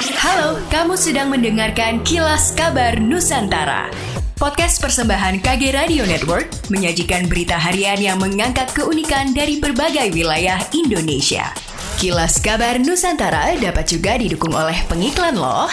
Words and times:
Halo, 0.00 0.56
kamu 0.72 0.96
sedang 0.96 1.28
mendengarkan 1.28 2.00
Kilas 2.08 2.56
Kabar 2.56 2.96
Nusantara. 2.96 3.92
Podcast 4.32 4.80
persembahan 4.80 5.44
KG 5.44 5.76
Radio 5.76 6.08
Network 6.08 6.48
menyajikan 6.72 7.28
berita 7.28 7.60
harian 7.60 8.00
yang 8.00 8.16
mengangkat 8.16 8.72
keunikan 8.72 9.36
dari 9.36 9.60
berbagai 9.60 10.08
wilayah 10.16 10.56
Indonesia. 10.72 11.52
Kilas 12.00 12.40
Kabar 12.40 12.80
Nusantara 12.80 13.52
dapat 13.60 13.92
juga 13.92 14.16
didukung 14.16 14.56
oleh 14.56 14.80
pengiklan 14.88 15.36
loh. 15.36 15.68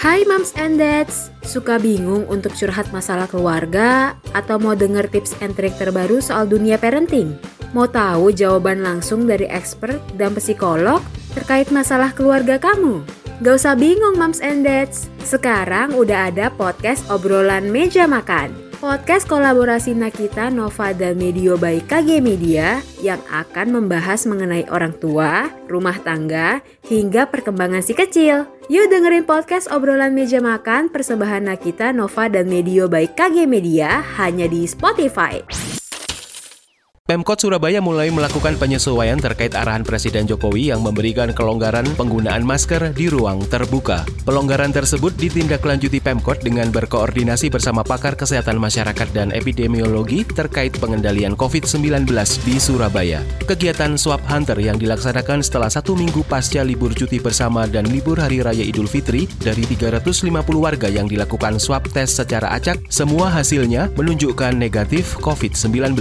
Hai 0.00 0.24
moms 0.24 0.56
and 0.56 0.80
dads, 0.80 1.28
suka 1.44 1.76
bingung 1.76 2.24
untuk 2.32 2.56
curhat 2.56 2.88
masalah 2.96 3.28
keluarga 3.28 4.16
atau 4.32 4.56
mau 4.56 4.72
denger 4.72 5.04
tips 5.12 5.36
and 5.44 5.52
trik 5.52 5.76
terbaru 5.76 6.16
soal 6.24 6.48
dunia 6.48 6.80
parenting? 6.80 7.36
Mau 7.76 7.84
tahu 7.84 8.32
jawaban 8.32 8.80
langsung 8.80 9.28
dari 9.28 9.44
expert 9.52 10.00
dan 10.16 10.32
psikolog 10.32 11.04
terkait 11.32 11.68
masalah 11.72 12.12
keluarga 12.12 12.60
kamu? 12.60 13.02
Gak 13.42 13.58
usah 13.58 13.74
bingung 13.74 14.14
moms 14.14 14.38
and 14.38 14.62
dads, 14.62 15.10
sekarang 15.26 15.98
udah 15.98 16.30
ada 16.30 16.46
podcast 16.54 17.02
obrolan 17.10 17.74
meja 17.74 18.06
makan. 18.06 18.54
Podcast 18.82 19.30
kolaborasi 19.30 19.94
Nakita, 19.94 20.50
Nova, 20.50 20.90
dan 20.90 21.14
Medio 21.14 21.54
by 21.54 21.86
KG 21.86 22.18
Media 22.18 22.82
yang 22.98 23.22
akan 23.30 23.78
membahas 23.78 24.26
mengenai 24.26 24.66
orang 24.74 24.90
tua, 24.98 25.50
rumah 25.70 25.94
tangga, 26.02 26.58
hingga 26.86 27.30
perkembangan 27.30 27.82
si 27.82 27.94
kecil. 27.94 28.46
Yuk 28.66 28.90
dengerin 28.90 29.22
podcast 29.22 29.70
obrolan 29.70 30.14
meja 30.14 30.42
makan 30.42 30.90
persembahan 30.90 31.46
Nakita, 31.46 31.94
Nova, 31.94 32.26
dan 32.26 32.50
Medio 32.50 32.90
by 32.90 33.10
KG 33.14 33.46
Media 33.46 34.02
hanya 34.18 34.50
di 34.50 34.66
Spotify. 34.66 35.42
Pemkot 37.12 37.44
Surabaya 37.44 37.84
mulai 37.84 38.08
melakukan 38.08 38.56
penyesuaian 38.56 39.20
terkait 39.20 39.52
arahan 39.52 39.84
Presiden 39.84 40.24
Jokowi 40.24 40.72
yang 40.72 40.80
memberikan 40.80 41.28
kelonggaran 41.36 41.84
penggunaan 41.92 42.40
masker 42.40 42.96
di 42.96 43.12
ruang 43.12 43.44
terbuka. 43.52 44.08
Pelonggaran 44.24 44.72
tersebut 44.72 45.12
ditindaklanjuti 45.20 46.00
Pemkot 46.00 46.40
dengan 46.40 46.72
berkoordinasi 46.72 47.52
bersama 47.52 47.84
pakar 47.84 48.16
kesehatan 48.16 48.56
masyarakat 48.56 49.12
dan 49.12 49.28
epidemiologi 49.28 50.24
terkait 50.24 50.72
pengendalian 50.80 51.36
COVID-19 51.36 52.08
di 52.48 52.56
Surabaya. 52.56 53.20
Kegiatan 53.44 54.00
Swab 54.00 54.24
Hunter 54.24 54.56
yang 54.56 54.80
dilaksanakan 54.80 55.44
setelah 55.44 55.68
satu 55.68 55.92
minggu 55.92 56.24
pasca 56.24 56.64
libur 56.64 56.96
cuti 56.96 57.20
bersama 57.20 57.68
dan 57.68 57.92
libur 57.92 58.16
Hari 58.16 58.40
Raya 58.40 58.64
Idul 58.64 58.88
Fitri 58.88 59.28
dari 59.44 59.68
350 59.68 60.32
warga 60.56 60.88
yang 60.88 61.12
dilakukan 61.12 61.60
swab 61.60 61.84
tes 61.92 62.08
secara 62.08 62.56
acak, 62.56 62.80
semua 62.88 63.28
hasilnya 63.28 63.92
menunjukkan 64.00 64.56
negatif 64.56 65.20
COVID-19. 65.20 65.92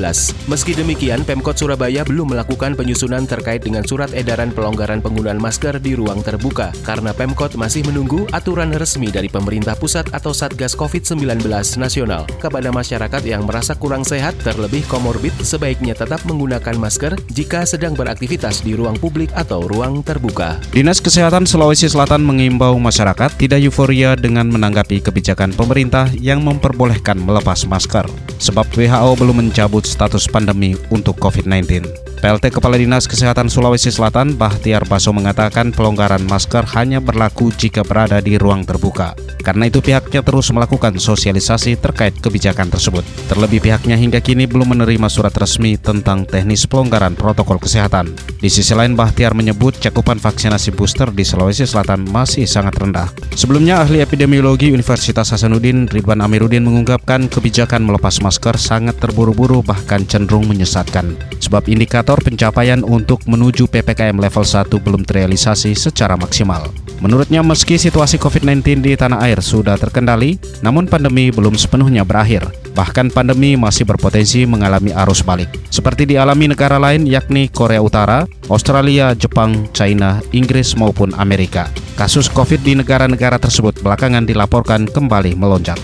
Meski 0.48 0.72
demikian, 0.72 1.01
Demikian, 1.02 1.26
Pemkot 1.26 1.58
Surabaya 1.58 2.06
belum 2.06 2.38
melakukan 2.38 2.78
penyusunan 2.78 3.26
terkait 3.26 3.66
dengan 3.66 3.82
surat 3.82 4.14
edaran 4.14 4.54
pelonggaran 4.54 5.02
penggunaan 5.02 5.42
masker 5.42 5.82
di 5.82 5.98
ruang 5.98 6.22
terbuka 6.22 6.70
karena 6.86 7.10
Pemkot 7.10 7.58
masih 7.58 7.82
menunggu 7.90 8.30
aturan 8.30 8.70
resmi 8.78 9.10
dari 9.10 9.26
pemerintah 9.26 9.74
pusat 9.74 10.06
atau 10.14 10.30
Satgas 10.30 10.78
COVID-19 10.78 11.42
nasional. 11.82 12.30
Kepada 12.38 12.70
masyarakat 12.70 13.18
yang 13.26 13.50
merasa 13.50 13.74
kurang 13.74 14.06
sehat 14.06 14.38
terlebih 14.46 14.86
komorbid 14.86 15.34
sebaiknya 15.42 15.98
tetap 15.98 16.22
menggunakan 16.30 16.78
masker 16.78 17.18
jika 17.34 17.66
sedang 17.66 17.98
beraktivitas 17.98 18.62
di 18.62 18.78
ruang 18.78 18.94
publik 19.02 19.34
atau 19.34 19.66
ruang 19.66 20.06
terbuka. 20.06 20.62
Dinas 20.70 21.02
Kesehatan 21.02 21.50
Sulawesi 21.50 21.90
Selatan 21.90 22.22
mengimbau 22.22 22.78
masyarakat 22.78 23.42
tidak 23.42 23.58
euforia 23.58 24.14
dengan 24.14 24.54
menanggapi 24.54 25.02
kebijakan 25.02 25.50
pemerintah 25.58 26.14
yang 26.22 26.46
memperbolehkan 26.46 27.18
melepas 27.18 27.66
masker. 27.66 28.06
Sebab 28.38 28.70
WHO 28.74 29.10
belum 29.18 29.50
mencabut 29.50 29.90
status 29.90 30.30
pandemi 30.30 30.78
untuk 30.92 31.18
COVID-19. 31.18 32.11
PLT 32.22 32.54
Kepala 32.54 32.78
Dinas 32.78 33.10
Kesehatan 33.10 33.50
Sulawesi 33.50 33.90
Selatan 33.90 34.38
Bahtiar 34.38 34.86
Baso 34.86 35.10
mengatakan 35.10 35.74
pelonggaran 35.74 36.22
masker 36.30 36.70
hanya 36.78 37.02
berlaku 37.02 37.50
jika 37.50 37.82
berada 37.82 38.22
di 38.22 38.38
ruang 38.38 38.62
terbuka. 38.62 39.18
Karena 39.42 39.66
itu 39.66 39.82
pihaknya 39.82 40.22
terus 40.22 40.54
melakukan 40.54 41.02
sosialisasi 41.02 41.82
terkait 41.82 42.14
kebijakan 42.22 42.70
tersebut. 42.70 43.02
Terlebih 43.26 43.66
pihaknya 43.66 43.98
hingga 43.98 44.22
kini 44.22 44.46
belum 44.46 44.78
menerima 44.78 45.10
surat 45.10 45.34
resmi 45.34 45.82
tentang 45.82 46.30
teknis 46.30 46.70
pelonggaran 46.70 47.18
protokol 47.18 47.58
kesehatan. 47.58 48.14
Di 48.38 48.54
sisi 48.54 48.78
lain 48.78 48.94
Bahtiar 48.94 49.34
menyebut 49.34 49.82
cakupan 49.82 50.22
vaksinasi 50.22 50.78
booster 50.78 51.10
di 51.10 51.26
Sulawesi 51.26 51.66
Selatan 51.66 52.06
masih 52.06 52.46
sangat 52.46 52.78
rendah. 52.78 53.10
Sebelumnya 53.34 53.82
ahli 53.82 53.98
epidemiologi 53.98 54.70
Universitas 54.70 55.34
Hasanuddin 55.34 55.90
Ridwan 55.90 56.22
Amiruddin 56.22 56.70
mengungkapkan 56.70 57.26
kebijakan 57.26 57.82
melepas 57.82 58.22
masker 58.22 58.62
sangat 58.62 59.02
terburu-buru 59.02 59.66
bahkan 59.66 60.06
cenderung 60.06 60.46
menyesatkan. 60.46 61.18
Sebab 61.42 61.66
indikator 61.66 62.11
indikator 62.12 62.28
pencapaian 62.28 62.84
untuk 62.84 63.24
menuju 63.24 63.72
PPKM 63.72 64.20
level 64.20 64.44
1 64.44 64.68
belum 64.68 65.08
terrealisasi 65.08 65.72
secara 65.72 66.20
maksimal. 66.20 66.68
Menurutnya 67.00 67.40
meski 67.42 67.80
situasi 67.80 68.20
COVID-19 68.20 68.84
di 68.84 68.94
tanah 69.00 69.24
air 69.24 69.40
sudah 69.40 69.80
terkendali, 69.80 70.38
namun 70.60 70.86
pandemi 70.86 71.32
belum 71.32 71.56
sepenuhnya 71.56 72.04
berakhir. 72.04 72.46
Bahkan 72.76 73.16
pandemi 73.16 73.56
masih 73.56 73.88
berpotensi 73.88 74.44
mengalami 74.44 74.92
arus 74.92 75.24
balik. 75.24 75.50
Seperti 75.72 76.12
dialami 76.12 76.52
negara 76.52 76.78
lain 76.78 77.08
yakni 77.08 77.48
Korea 77.48 77.82
Utara, 77.82 78.28
Australia, 78.52 79.16
Jepang, 79.16 79.72
China, 79.72 80.20
Inggris 80.36 80.76
maupun 80.76 81.16
Amerika. 81.16 81.72
Kasus 81.96 82.28
COVID 82.28 82.62
di 82.62 82.76
negara-negara 82.76 83.40
tersebut 83.40 83.80
belakangan 83.80 84.28
dilaporkan 84.28 84.86
kembali 84.86 85.40
melonjak. 85.40 85.80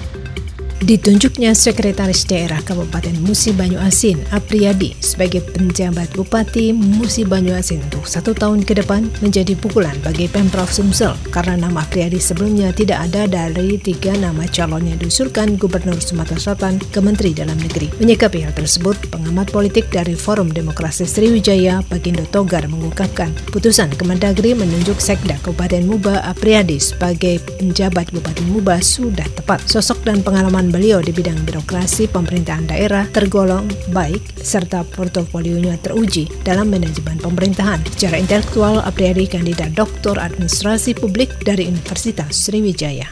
Ditunjuknya 0.78 1.58
Sekretaris 1.58 2.22
Daerah 2.30 2.62
Kabupaten 2.62 3.18
Musi 3.26 3.50
Banyu 3.50 3.82
Asin, 3.82 4.22
Apriyadi, 4.30 4.94
sebagai 5.02 5.42
penjabat 5.42 6.14
Bupati 6.14 6.70
Musi 6.70 7.26
Banyu 7.26 7.58
Asin 7.58 7.82
untuk 7.82 8.06
satu 8.06 8.38
tahun 8.38 8.62
ke 8.62 8.86
depan 8.86 9.10
menjadi 9.26 9.58
pukulan 9.58 9.98
bagi 10.06 10.30
Pemprov 10.30 10.70
Sumsel 10.70 11.18
karena 11.34 11.66
nama 11.66 11.82
Apriyadi 11.82 12.22
sebelumnya 12.22 12.70
tidak 12.78 13.10
ada 13.10 13.26
dari 13.26 13.82
tiga 13.82 14.14
nama 14.22 14.46
calon 14.54 14.86
yang 14.86 15.02
diusulkan 15.02 15.58
Gubernur 15.58 15.98
Sumatera 15.98 16.38
Selatan 16.38 16.78
ke 16.78 17.02
Menteri 17.02 17.34
Dalam 17.34 17.58
Negeri. 17.58 17.90
Menyikapi 17.98 18.46
hal 18.46 18.54
tersebut, 18.54 19.02
pengamat 19.10 19.50
politik 19.50 19.90
dari 19.90 20.14
Forum 20.14 20.54
Demokrasi 20.54 21.10
Sriwijaya, 21.10 21.82
Bagindo 21.90 22.22
Togar 22.30 22.70
mengungkapkan 22.70 23.34
putusan 23.50 23.90
Kemendagri 23.98 24.54
menunjuk 24.54 25.02
Sekda 25.02 25.42
Kabupaten 25.42 25.90
Muba 25.90 26.22
Apriyadi 26.22 26.78
sebagai 26.78 27.42
penjabat 27.58 28.14
Bupati 28.14 28.46
Muba 28.46 28.78
sudah 28.78 29.26
tepat. 29.34 29.66
Sosok 29.66 30.06
dan 30.06 30.22
pengalaman 30.22 30.67
pengalaman 30.68 30.76
beliau 30.76 31.00
di 31.00 31.12
bidang 31.16 31.40
birokrasi 31.48 32.12
pemerintahan 32.12 32.68
daerah 32.68 33.06
tergolong 33.08 33.66
baik 33.96 34.20
serta 34.44 34.84
portofolionya 34.84 35.80
teruji 35.80 36.28
dalam 36.44 36.68
manajemen 36.68 37.16
pemerintahan. 37.24 37.80
Secara 37.96 38.20
intelektual, 38.20 38.84
Apriyadi 38.84 39.32
kandidat 39.32 39.72
doktor 39.74 40.20
administrasi 40.20 41.00
publik 41.00 41.32
dari 41.48 41.72
Universitas 41.72 42.36
Sriwijaya. 42.36 43.08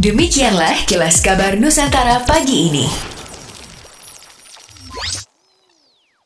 Demikianlah 0.00 0.86
kilas 0.86 1.20
kabar 1.20 1.58
Nusantara 1.58 2.22
pagi 2.24 2.70
ini. 2.70 2.86